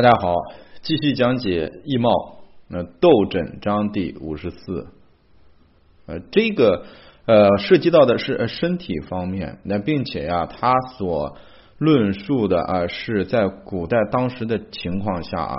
[0.00, 0.36] 大家好，
[0.80, 2.08] 继续讲解易貌
[2.68, 4.86] 那斗诊章第五十四。
[6.06, 6.84] 呃，这个
[7.26, 11.36] 呃涉及到的是身体方面，那并且呀，他所
[11.78, 15.56] 论述的啊是在古代当时的情况下啊，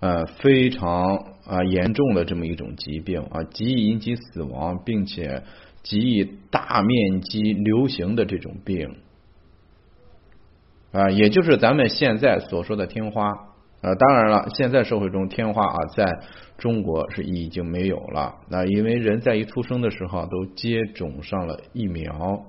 [0.00, 1.14] 呃非常
[1.46, 5.44] 啊严重的这么一种疾病啊，极易引起死亡，并且
[5.84, 8.96] 极易大面积流行的这种病
[10.90, 13.54] 啊，也就是咱们现在所说的天花。
[13.80, 16.04] 呃，当然了，现在社会中天花啊，在
[16.56, 18.34] 中国是已经没有了。
[18.50, 22.44] 那因为人在一出生的时候都接种上了疫苗，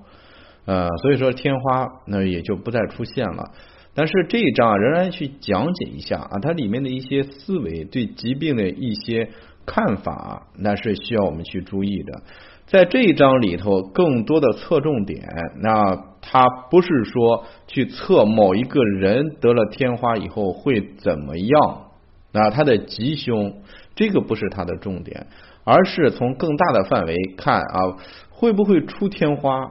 [0.66, 3.52] 呃，所以说天花那也就不再出现了。
[3.94, 9.30] 但是这一章仍然去讲解一下啊，它里面的一些思维对疾病的一些
[9.66, 12.24] 看法，那是需要我们去注意的。
[12.66, 15.28] 在这一章里头，更多的侧重点，
[15.62, 21.92] 那他不是说去测某一个人得了天花以后会怎么样，
[22.32, 23.62] 那他的吉凶，
[23.96, 25.28] 这个不是他的重点，
[25.64, 27.98] 而是从更大的范围看啊，
[28.30, 29.62] 会不会出天花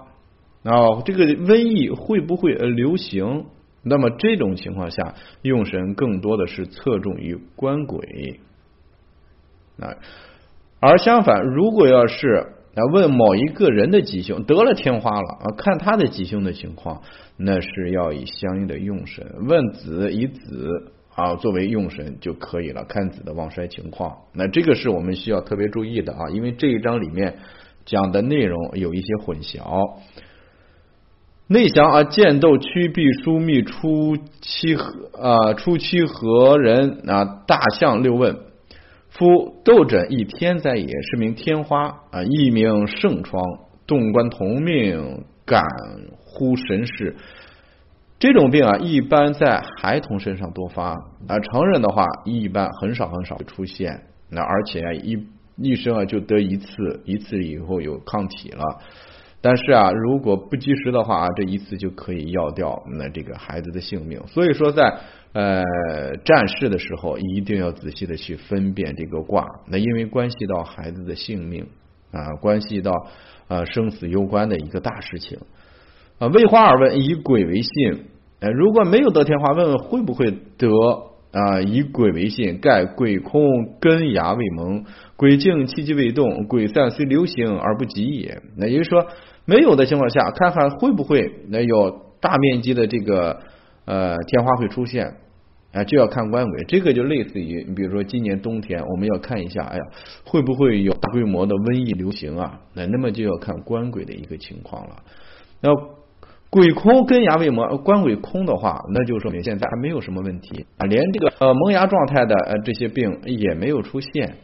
[0.64, 1.02] 啊？
[1.04, 3.46] 这个瘟疫会不会流行？
[3.82, 8.40] 那么这种情况下，用神更多的是侧重于官鬼
[9.80, 9.94] 啊，
[10.80, 12.54] 而相反，如果要是。
[12.78, 17.02] 要问某一个人的吉凶得了天花了啊，看他的吉凶的情况，
[17.36, 24.18] 那是要以相应的用神问子以子啊作为用神就可以了，看子的旺衰情况。
[24.32, 27.38] 那这个是我们需要特别注意的啊，因为这一章里面
[27.84, 29.98] 讲的内容有一些混淆。
[31.48, 38.36] 内详啊，剑斗屈必疏密出七合啊出七合人啊大象六问。
[39.18, 43.42] 夫斗诊亦天灾也，是名天花啊，亦名盛疮。
[43.84, 45.64] 动官同命，感
[46.14, 47.16] 乎神事。
[48.20, 50.90] 这种病啊，一般在孩童身上多发
[51.26, 54.02] 啊，成人的话一般很少很少会出现。
[54.30, 55.26] 那而且啊，一
[55.56, 58.62] 一生啊就得一次，一次以后有抗体了。
[59.40, 64.20] 但是啊，如果不及时的话啊，这一次就可以要掉那这个孩子的性命。
[64.26, 64.98] 所以说在。
[65.34, 65.62] 呃，
[66.24, 71.66] 战事的时候一定要仔细的去分辨这个卦，那因为关系到孩子的性命
[72.10, 72.92] 啊，关系到
[73.46, 75.38] 呃生死攸关的一个大事情
[76.18, 76.28] 啊。
[76.28, 78.06] 为花而问，以鬼为信，
[78.40, 80.66] 呃，如果没有得天花，问问会不会得
[81.30, 81.60] 啊？
[81.60, 88.40] 以鬼为信，盖鬼空根芽未萌，鬼静气机未动，鬼散虽流行而不及也。
[88.56, 89.06] 那也就是说，
[89.48, 93.40] 没有的情况下，看看会不会那有大面积的这个。
[93.90, 95.14] 呃，天花会出现
[95.72, 96.62] 啊，就要看官鬼。
[96.64, 99.82] 这个就类似于，你比如说今年冬天，我们要看一下，哎呀，
[100.26, 102.60] 会不会有大规模的瘟疫流行啊？
[102.74, 104.96] 那那么就要看官鬼的一个情况了。
[105.62, 105.70] 那
[106.50, 114.36] 鬼空根芽未萌，官鬼空的话，那就说明现在还没有什么问题啊，连这个呃萌芽状态的呃这些病也没有出现。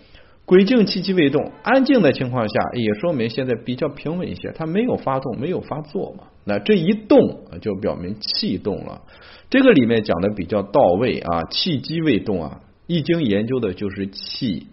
[0.47, 6.25] 鬼静气机未动，安静的情况下，也说明现在比较平稳一些，它没有发动，没有发作嘛。
[6.44, 7.19] 那这一动
[7.62, 9.00] 就表明气动了。
[9.49, 14.66] 这个里面讲的比较到位啊，气机未动啊，易经研究的就是气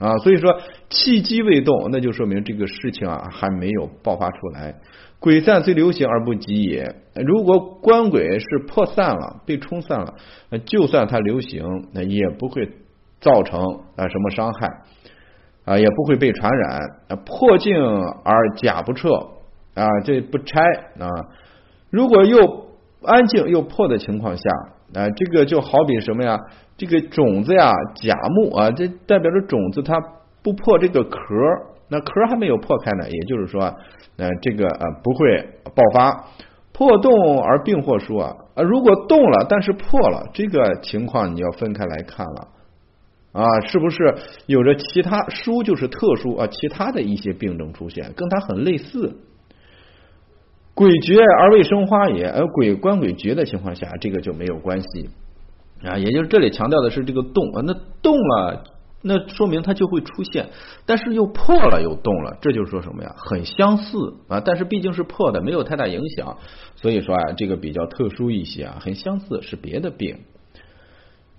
[0.00, 4.74] 啊，所以说气机未动，那就说明这个事情啊还没有爆发出来。
[5.20, 6.96] 鬼散虽流行而不及也。
[7.14, 10.14] 如果官鬼是破散了，被冲散了，
[10.64, 11.62] 就算它流行，
[11.92, 12.68] 那也不会
[13.20, 13.60] 造成
[13.96, 14.68] 啊什么伤害
[15.64, 17.16] 啊，也不会被传染啊。
[17.26, 17.76] 破镜
[18.24, 19.08] 而甲不撤
[19.74, 20.60] 啊，这不拆
[20.98, 21.08] 啊。
[21.90, 22.68] 如果又
[23.02, 24.50] 安静又破的情况下，
[24.94, 26.38] 啊，这个就好比什么呀？
[26.76, 29.94] 这个种子呀，甲木啊，这代表着种子它
[30.42, 31.18] 不破这个壳，
[31.88, 33.62] 那壳还没有破开呢，也就是说，
[34.16, 36.24] 呃，这个呃不会爆发。
[36.72, 42.48] 破洞而病或疏啊，啊，如果动了但是破了，这个情况你要分开来看了
[43.32, 49.18] 啊，是不是有着其他书就是特殊啊，其他的一些病症出现，跟它很类似。
[50.74, 55.10] 鬼绝而未生花也，而鬼官鬼绝的情况下，这个就没有关系
[55.84, 55.98] 啊。
[55.98, 58.64] 也就是这里强调的是这个动啊，那动了，
[59.02, 60.48] 那说明它就会出现，
[60.86, 63.14] 但是又破了又动了，这就是说什么呀？
[63.16, 63.96] 很相似
[64.28, 66.38] 啊，但是毕竟是破的，没有太大影响，
[66.76, 70.20] 所以说啊，这个比较特殊一些啊，很相似是别的病。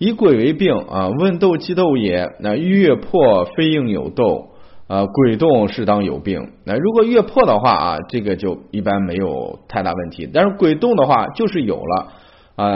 [0.01, 4.47] 以鬼为病啊，问斗即斗也，那月破非应有斗。
[4.87, 6.49] 啊，鬼动适当有病。
[6.65, 10.29] 那如果月破的话啊，这个就一般没有太大问题。
[10.33, 12.07] 但是鬼动的话，就是有了
[12.57, 12.75] 啊。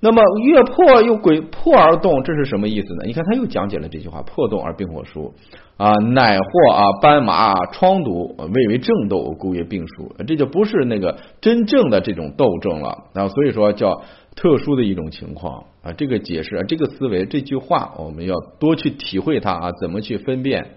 [0.00, 3.02] 那么月破又鬼破而动，这是什么意思呢？
[3.06, 5.34] 你看他又讲解了这句话：破动而病火疏
[5.76, 10.14] 啊，乃或啊斑麻疮毒，谓为正斗，故曰病疏。
[10.28, 12.96] 这就不是那个真正的这种斗争了。
[13.12, 14.00] 然后所以说叫
[14.40, 15.92] 特殊的一种情况啊。
[15.92, 20.76] 这个解释啊，这个思维，这句话，我们要多去体会它啊，怎么去分辨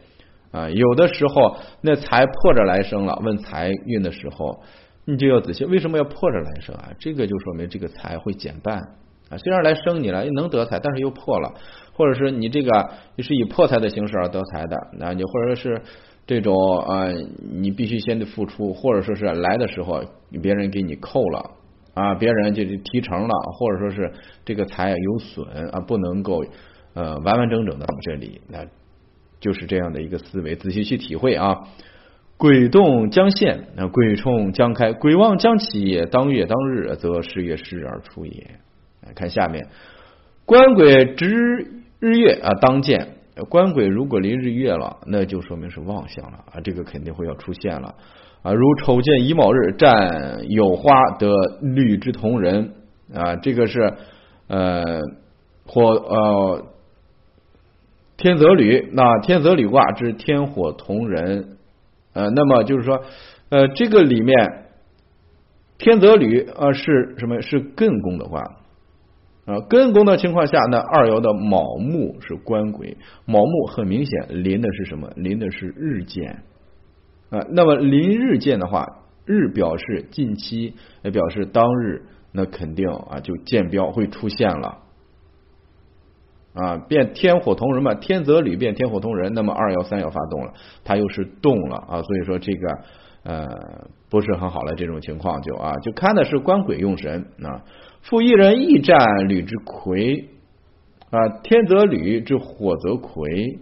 [0.52, 0.68] 啊？
[0.70, 4.62] 有的时候那财破着来生了，问财运的时候，
[5.06, 6.90] 你就要仔细，为什么要破着来生啊？
[6.98, 8.80] 这个就说明这个财会减半
[9.30, 9.38] 啊。
[9.38, 11.54] 虽然来生你了，能得财，但是又破了，
[11.94, 15.82] 或者是你这个你是以破财的形式而得财的，那你或者是。
[16.28, 17.08] 这种啊，
[17.52, 20.02] 你必须先得付出，或者说是来的时候
[20.42, 21.44] 别人给你扣了
[21.94, 24.12] 啊，别人就是提成了，或者说是
[24.46, 26.44] 这个财有损啊，不能够
[26.94, 28.66] 呃完完整整的到这里，那
[29.40, 31.68] 就是这样的一个思维，仔细去体会啊。
[32.38, 38.48] 鬼动将现，那鬼冲将开，鬼旺将起，当月当日则十月时而出也。
[39.06, 39.68] 来看下面，
[40.46, 41.28] 官鬼值
[42.00, 43.10] 日月啊，当见。
[43.50, 47.96] 官鬼如果临日月了，那就说明是旺相了啊，这个肯定会要出现了
[48.44, 48.54] 啊。
[48.54, 51.30] 如丑见乙卯日占有花得
[51.62, 52.74] 绿之同人
[53.14, 53.94] 啊，这个是
[54.48, 54.84] 呃
[55.66, 56.66] 火呃
[58.18, 61.58] 天泽履，那天泽履卦之天火同人
[62.14, 63.02] 呃，那么就是说
[63.50, 64.66] 呃这个里面
[65.78, 67.42] 天泽履呃是什么？
[67.42, 68.42] 是艮宫的卦。
[69.44, 72.96] 啊，艮宫的情况下，那二爻的卯木是官鬼，
[73.26, 75.12] 卯木很明显临的是什么？
[75.16, 76.44] 临的是日见
[77.32, 77.44] 啊。
[77.50, 78.86] 那么临日见的话，
[79.26, 84.78] 日表示近期，也表示当日，那肯定啊就见标会出现了
[86.54, 86.78] 啊。
[86.88, 92.02] 变天火同人嘛，天泽履变天火同人，那么二幺三要发动了，它又是动了啊。
[92.04, 92.80] 所以说这个
[93.24, 93.48] 呃
[94.10, 97.64] 不是很好的这种情况，就啊就看的是官鬼用神啊。
[98.02, 100.30] 复一人亦战履之魁
[101.12, 103.60] 啊，天则履之火则魁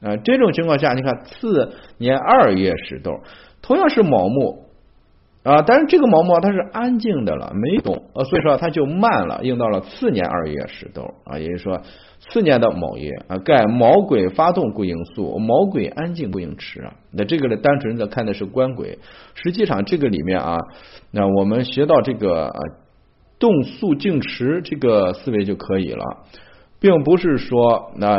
[0.00, 3.12] 啊，这种情况下，你看次年二月始豆，
[3.62, 4.64] 同样是卯木
[5.42, 11.80] 啊，但是这个卯木它是安静的了，没动啊，所以说它就慢了，应到了次年二月始豆啊，也就是说
[12.18, 16.94] 次年的卯月啊，盖卯鬼发动故应速，卯鬼安静不应迟啊。
[17.12, 18.98] 那这个呢，单纯的看的是官鬼，
[19.34, 20.58] 实际上这个里面啊，
[21.10, 22.60] 那我们学到这个啊。
[23.40, 26.04] 动速静迟这个思维就可以了，
[26.80, 28.18] 并不是说那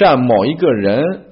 [0.00, 1.26] 占某一个人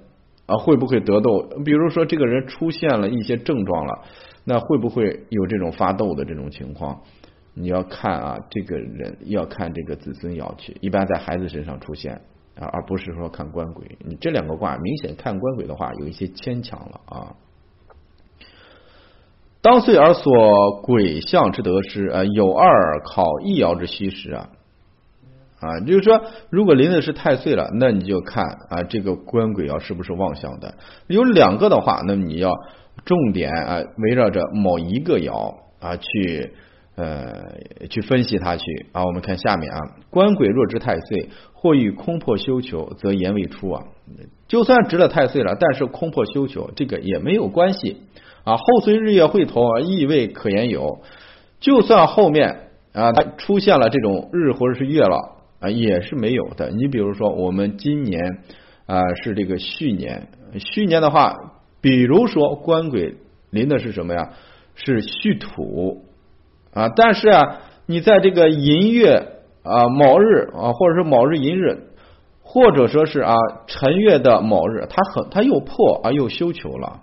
[0.45, 4.05] 啊会不会得痘，比如说这个人出现了一些症状了，
[4.45, 7.01] 那会不会有这种发痘的这种情况？
[7.55, 12.13] 你要看啊，这个人要看这个子孙爻去，一般在孩子身上出现
[12.61, 13.97] 啊，而不是说看官鬼。
[14.05, 17.37] 你这两个卦明显看官鬼的话，有一些牵强了啊。
[19.63, 24.51] 当岁而所鬼象之得失呃，有二考一爻之虚实啊
[25.61, 26.21] 啊，就是说，
[26.51, 30.75] 如果临的是太岁了，那你就看啊，这个官鬼爻是不是旺相的？
[31.09, 32.53] 有两个的话，那么你要
[33.05, 36.53] 重点啊，围绕着某一个爻啊去
[36.95, 37.33] 呃
[37.91, 39.05] 去分析它去啊。
[39.05, 39.79] 我们看下面啊，
[40.11, 43.83] 官鬼若知太岁，或欲空破修求，则言未出啊。
[44.47, 48.03] 就算值了太岁了，但是空破修求，这个也没有关系。
[48.45, 51.01] 啊，后随日月会同，意味可言有。
[51.61, 56.71] 就算后面啊，它出现了这种日或者是月了啊，也是没有的。
[56.71, 58.23] 你比如说，我们今年
[58.87, 60.29] 啊是这个戌年，
[60.59, 61.35] 戌年的话，
[61.81, 63.17] 比如说官鬼
[63.51, 64.33] 临的是什么呀？
[64.75, 66.05] 是戌土
[66.73, 66.89] 啊。
[66.95, 71.89] 但是啊，你在这个寅月啊卯日啊，或者是卯日寅日，
[72.43, 73.35] 或者说是啊
[73.67, 77.03] 辰月的卯日，它很它又破啊又休囚了。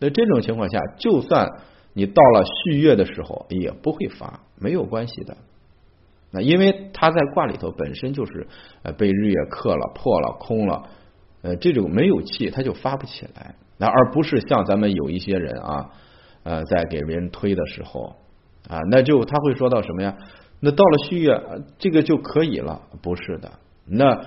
[0.00, 1.48] 在这种情况下，就算
[1.94, 5.36] 你到了续月的时候，也不会发，没有关系的。
[6.34, 8.46] 那因为它在卦里头本身就是
[8.82, 10.82] 呃被日月克了、破了、空了，
[11.42, 13.54] 呃这种没有气，它就发不起来。
[13.78, 15.90] 那而不是像咱们有一些人啊，
[16.42, 18.16] 呃在给别人推的时候
[18.68, 20.16] 啊，那就他会说到什么呀？
[20.60, 21.40] 那到了戌月，
[21.78, 22.80] 这个就可以了？
[23.02, 23.50] 不是的。
[23.86, 24.24] 那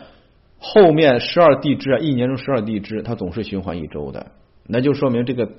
[0.59, 4.27] 后面十二地支啊，一年中十二地支，它总是循环一周的。
[4.67, 5.49] 那就说明这个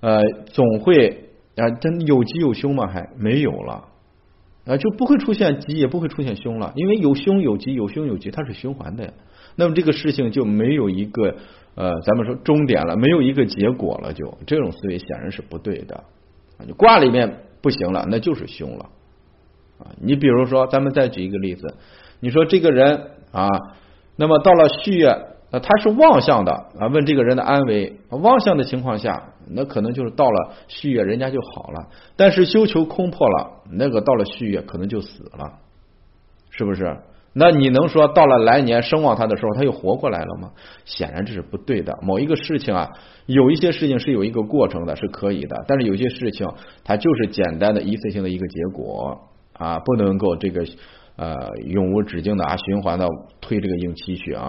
[0.00, 2.86] 呃总会啊，真有吉有凶吗？
[2.86, 3.88] 还没有了
[4.66, 9.12] 啊，就不会出现吉，也不会出现凶了，因为有凶有吉，有凶有吉，它是循环的呀。
[9.54, 11.36] 那么这个事情就没有一个
[11.76, 15.94] 呃，咱们说终点了，没有一个结果了，就这种思维显然是不对的
[16.58, 16.66] 啊。
[16.66, 18.90] 你卦里面不行了，那就是凶了
[19.78, 19.86] 啊。
[20.00, 21.74] 你比如说，咱们再举一个例子，
[22.20, 23.48] 你说这个人啊，
[24.16, 25.35] 那么到了戌月。
[25.50, 31.88] 那他是妄相的啊，问这个人的安危，妄相的情况下，那可能就是到了续月，人家就好了。
[32.16, 35.52] 但是修求空破了，那个到了续月可能就死了，
[36.50, 36.96] 是不是？
[37.38, 40.50] 那你能说到了来年声望他的时候，他又活过来了吗？
[40.86, 41.98] 显然这是不对的。
[42.02, 42.90] 某一个事情啊，
[43.26, 45.64] 有一些事情是有一个过程的，是可以的。
[45.68, 46.48] 但是有些事情，
[46.82, 49.20] 它就是简单的一次性的一个结果
[49.52, 50.64] 啊，不能够这个
[51.16, 51.36] 呃
[51.66, 53.06] 永无止境的啊循环的
[53.42, 54.48] 推这个应期去啊。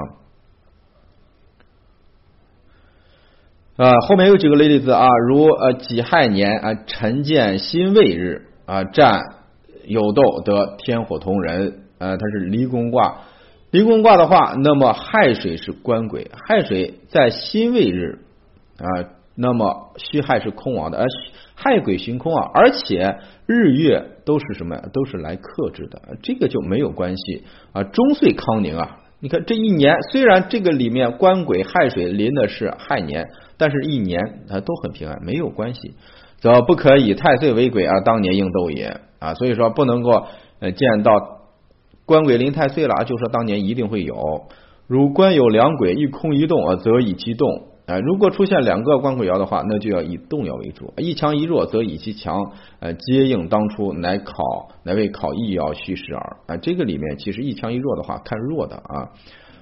[3.77, 9.21] 啊，后面有几个例子啊，如呃己亥年啊辰见辛未日啊占
[9.85, 13.19] 有斗得天火同人，呃，它是离宫卦。
[13.69, 18.21] 离宫卦的话，那么亥水是官鬼，亥水在辛未日
[18.79, 21.05] 啊，那么戌亥是空亡的，而
[21.53, 24.85] 亥鬼行空啊，而且日月都是什么呀？
[24.91, 27.43] 都是来克制的，这个就没有关系
[27.73, 27.83] 啊。
[27.83, 33.27] 中岁康宁啊，你看这一年虽然这个里面官鬼亥水临的是亥年。
[33.59, 35.95] 但是，一年啊都很平安，没有关系，
[36.37, 40.27] 则不可以太岁为鬼啊，当年应斗也啊，所以说不能够
[40.59, 41.11] 呃见到
[42.05, 44.15] 官鬼临太岁了，就说当年一定会有。
[44.85, 47.47] 如官有两鬼一空一动啊，则以其动
[47.87, 47.97] 啊。
[47.99, 54.33] 如果出现两个官鬼爻的话，那就要以动爻为主，一强一弱则以其强呃接应当初，乃考
[54.83, 56.57] 乃为考易爻虚实耳啊。
[56.57, 59.09] 这个里面其实一强一弱的话，看弱的啊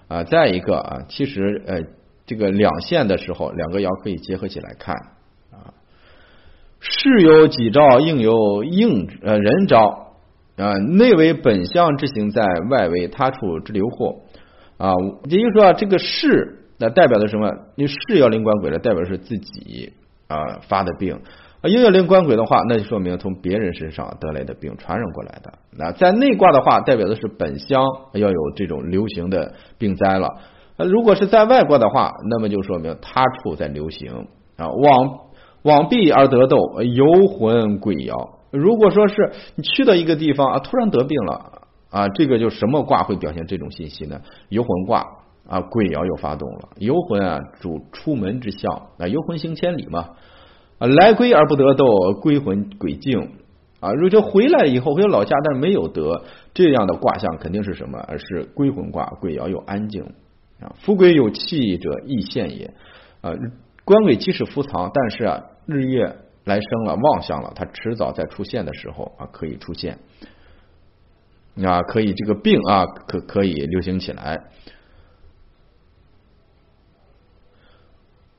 [0.09, 0.23] 啊。
[0.25, 1.79] 再一个啊，其实呃。
[2.27, 4.95] 这个两线的时候，两个爻可以结合起来看
[5.51, 5.77] 啊。
[6.79, 10.15] 事有己兆，应有应呃人兆
[10.57, 10.73] 啊。
[10.79, 14.21] 内为本相之行在，外为他处之流祸
[14.77, 14.91] 啊。
[15.25, 17.49] 也就是说，这个事那代表的什么？
[17.75, 19.93] 你事要灵官鬼了，代表是自己
[20.27, 21.15] 啊发的病
[21.61, 25.53] 啊；应要灵官鬼的话，那就说明从别人身上得来的病传染过来的。
[25.77, 30.29] 那在内卦的话，代表的是本相要有这种流行的病灾了。
[30.77, 34.27] 那如果是在外卦的话，那么就说明他处在流行
[34.57, 35.19] 啊，往
[35.61, 38.35] 往避而得斗，游魂鬼爻。
[38.51, 39.15] 如果说是
[39.55, 44.19] 你去到一个地方啊，突然得病了啊，这个就什么卦会表现这种信息呢？
[44.49, 45.05] 游魂卦
[45.47, 46.69] 啊，鬼爻又发动了。
[46.77, 50.09] 游魂啊，主出门之象啊，游魂行千里嘛
[50.79, 51.85] 啊，来归而不得斗，
[52.21, 53.33] 归魂鬼静
[53.79, 53.93] 啊。
[53.93, 56.23] 如果回来以后回老家，但是没有得
[56.53, 57.99] 这样的卦象，肯定是什么？
[58.07, 60.03] 而是归魂卦，鬼爻又安静。
[60.59, 62.73] 啊，夫鬼有气者易现也。
[63.21, 63.33] 啊，
[63.83, 69.99] 官鬼即使伏藏，但是啊，日月来生了望相了，它迟早在出现的时候啊，可以出现。
[71.63, 74.45] 啊，可以这个病啊，可可以流行起来。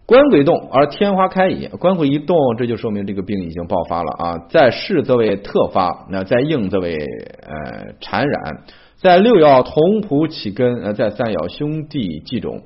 [0.06, 4.38] 官鬼动而天花开也，官鬼一动，这就说明这个病已经爆发了啊。
[4.48, 8.62] 在世则为特发，那在应则为呃缠染。
[8.96, 12.62] 在六爻同仆起根，呃，在三爻兄弟继种，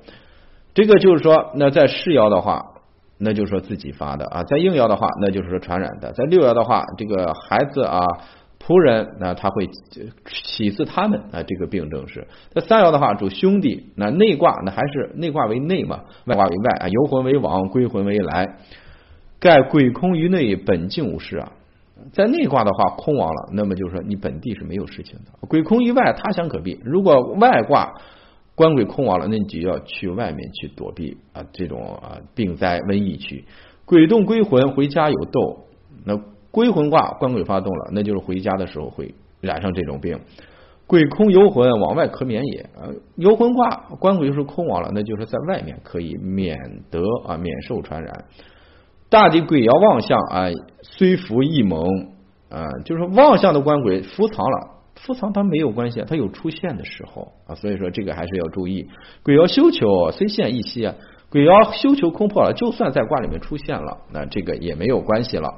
[0.74, 2.62] 这个就是说，那在世爻的话，
[3.18, 8.00] 那就是说自己发的啊；在应爻的话，那就是说传染的；在六爻的话，这个孩子啊，
[8.62, 9.68] 仆人，那他会
[10.26, 12.26] 起自他们啊，这个病症是。
[12.50, 18.58] 在三爻的话，主兄弟，那内卦那还是内卦为内嘛，外卦为外啊，游魂为往，归魂为来，
[19.40, 21.52] 盖鬼空于内，本静无事啊。
[22.12, 25.46] 在内卦的话，空亡了，那么就是说你本地是没有事情的。
[25.48, 26.78] 鬼空于外，他乡可避。
[26.84, 27.94] 如果外卦
[28.54, 33.44] 官鬼空亡了，那你就要去外面去躲避啊，这种啊病灾瘟疫去。
[33.84, 35.66] 鬼动归魂，回家有斗。
[36.04, 36.18] 那
[36.50, 40.18] 归魂卦官鬼发动了，那就是回家的时候会染上这种病。
[40.86, 42.68] 鬼空游魂，往外可免也。
[42.74, 46.58] 呃，游魂卦官鬼就是空亡了，那就是在外面可以免
[46.90, 48.24] 得啊免受传染。
[49.08, 50.50] 大地鬼爻旺相啊，
[50.82, 51.84] 虽伏亦蒙
[52.48, 58.88] 啊，就是旺相的官鬼伏藏了，伏藏它没有关系，它有出现的时候啊，所以说这个还是要注意。
[59.22, 60.96] 鬼爻休囚虽现一息啊，
[61.30, 65.54] 鬼爻休囚空破了，就算在卦里面出现了，那这个也没有关系了。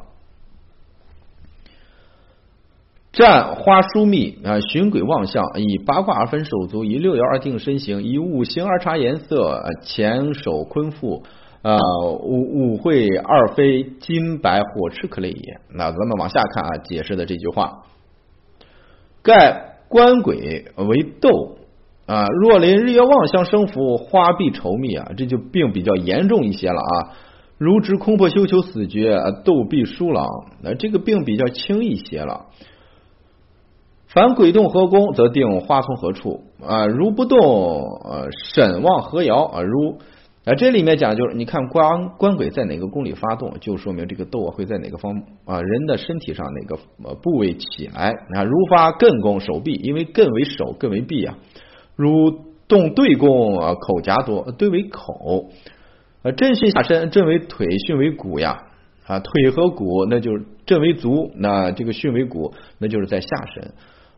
[3.13, 11.23] 占花疏密啊，寻鬼望相，以八卦而分手足，以六爻而定身形，以五行而察颜色，前手坤复。
[11.61, 11.79] 啊，
[12.25, 15.61] 五五会二飞金白火赤可类也。
[15.73, 17.85] 那咱们往下看啊，解释的这句话，
[19.23, 21.59] 盖官鬼为斗
[22.07, 27.15] 啊，若临日月望相生福，花必稠密啊，这就病比较严重一些了啊。
[27.59, 30.27] 如之空破休囚死绝，斗必疏朗，
[30.65, 32.47] 那这个病比较轻一些了。
[34.15, 36.87] 凡鬼动何宫，则定花从何处啊？
[36.87, 39.63] 如不动，呃，沈望何爻啊？
[39.63, 39.99] 如
[40.45, 46.77] 啊，这里面讲就是，你看官官鬼在哪个宫里发动，就说明这个斗会在哪个方啊人的身体上哪个
[47.23, 48.45] 部位起来啊。
[48.45, 51.39] 如发艮宫手臂，因为艮为手，艮为臂啊。
[51.97, 52.39] 如
[52.69, 55.49] 动对宫啊，口夹多，对为口。
[56.23, 58.67] 啊，震巽下身，震为腿，巽为骨呀。
[59.07, 63.73] 啊，腿和骨，那就是震为足，那这个巽为骨，那就是在下身。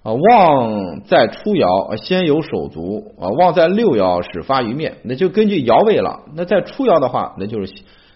[0.05, 6.21] 啊，旺在初爻，先有手足啊；旺在六爻，始发于面，那就根据爻位了。
[6.37, 7.73] 那在初爻的话，那就是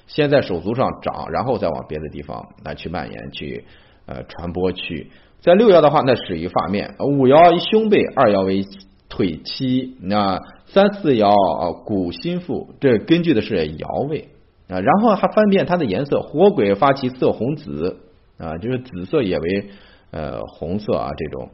[0.07, 3.64] 先在手足上长，然后再往别的地方来去蔓延、去
[4.04, 8.66] 呃传播、去在六爻的话，那始于发面；五爻胸背，二爻为
[9.09, 12.68] 腿膝，那三四爻啊骨心腹。
[12.80, 14.28] 这根据的是爻位
[14.68, 14.78] 啊。
[14.80, 18.00] 然后还分辨它的颜色，火鬼发其色红紫
[18.37, 19.71] 啊，就是紫色也为
[20.11, 21.49] 呃红色啊这种。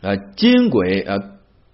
[0.00, 1.18] 呃，金鬼呃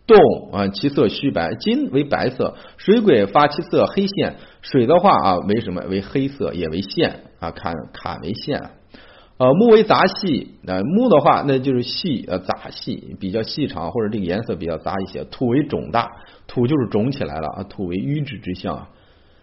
[0.06, 8.70] 动啊，其色虚白，金为白色；水鬼发其色黑线，水的话啊为什么为黑色，也为线啊，坎坎为线。
[9.36, 15.24] 呃，木为杂细，那木的话那就是细呃杂细，比较细长或者这个颜色比较杂一些。
[15.24, 16.08] 土为肿大，
[16.46, 18.86] 土就是肿起来了啊，土为瘀滞之象，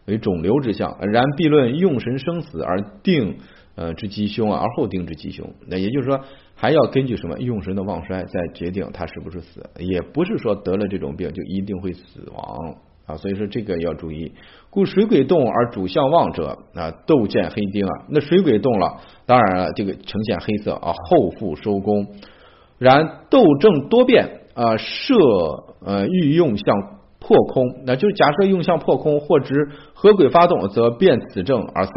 [0.05, 0.97] 为肿瘤之象。
[1.11, 3.39] 然必论用神生死而定
[3.75, 5.47] 呃之吉凶，而后定之吉凶。
[5.67, 6.19] 那也就是说。
[6.53, 12.75] 还要根据什么用神的旺衰再决定他是不是死，也不是说得了这种病就一定会死亡
[13.07, 14.31] 啊，所以说这个要注意。
[14.69, 22.05] 故水鬼动而主相旺者啊，斗见黑丁啊，那水鬼动了，当然了，这个呈现黑色啊，后复收工。
[22.77, 25.15] 然斗正多变啊，设
[25.83, 31.93] 呃欲用相破空，那就是假设用相破空，或知合鬼发动，则变此正而丧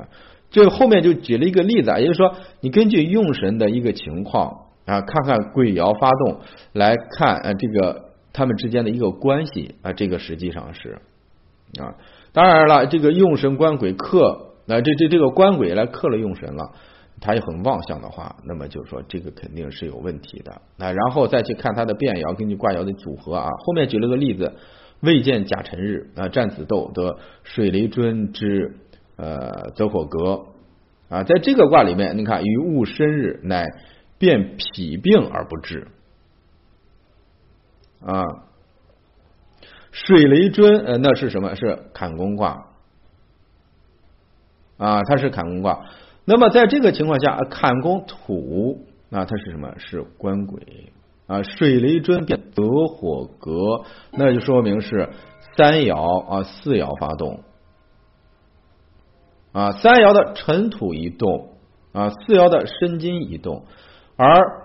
[0.00, 0.08] 啊。
[0.52, 6.40] 这后面就举了一个例子啊，也就是说，你根据用神的一个情况啊，看看鬼爻发动，
[6.74, 10.98] 来看啊这个他们之间的一个关系啊，这个实际上是
[11.80, 11.96] 啊，
[12.34, 16.72] 当然了，这个用神官鬼克，那这这这个官鬼来克了用神了，
[17.18, 20.60] 他也很旺相的话，那么就是说这个肯定是有问题的。
[20.76, 24.52] 那然后再去看他的变爻，根据卦爻的组合啊，后面举了个例子，
[25.00, 28.76] 未见甲辰日啊，战子斗得水雷尊之。
[29.16, 30.46] 呃，走火格
[31.08, 33.66] 啊，在这个卦里面，你看于戊申日乃
[34.18, 35.88] 变脾病而不治
[38.04, 38.22] 啊。
[39.90, 41.54] 水雷尊呃，那是什么？
[41.54, 42.68] 是坎宫卦
[44.78, 45.84] 啊，它是坎宫卦。
[46.24, 49.74] 那么在这个情况下，坎宫土啊，它是什么？
[49.76, 50.92] 是官鬼
[51.26, 51.42] 啊。
[51.42, 55.10] 水雷尊变得火格，那就说明是
[55.56, 57.42] 三爻啊，四爻发动。
[59.52, 61.50] 啊，三爻的尘土一动
[61.92, 63.64] 啊，四爻的申金一动，
[64.16, 64.62] 而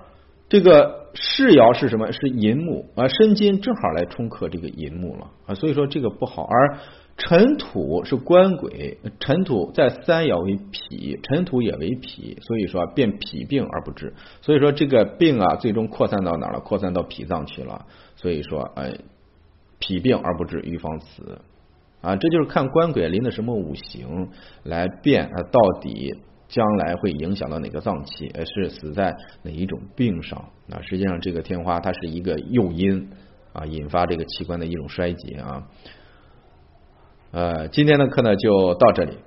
[0.49, 2.11] 这个世爻是什么？
[2.11, 6.43] 是寅木啊，申金正好来冲克这个寅木了啊，所以说这个不好。
[6.43, 6.77] 而
[7.17, 14.13] 尘土是官鬼，尘土在三爻为脾，尘土也为脾，所以说变脾病而不治。
[14.41, 16.59] 所以说这个病啊，最终扩散到哪了？
[16.59, 17.87] 扩散到脾脏去了。
[18.15, 18.99] 所以说，哎，
[19.79, 21.39] 脾病而不治，预防此。
[22.01, 24.29] 啊，这就是看官鬼临的什么五行
[24.63, 26.15] 来变啊，到底
[26.47, 28.31] 将来会影响到哪个脏器？
[28.45, 30.37] 是死在哪一种病上？
[30.69, 33.09] 啊，实际上这个天花它是一个诱因
[33.53, 35.67] 啊，引发这个器官的一种衰竭啊。
[37.31, 39.17] 呃，今天的课呢就到这里。